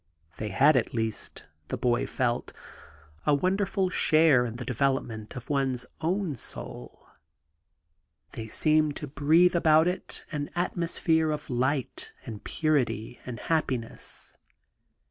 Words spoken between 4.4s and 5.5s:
in the development of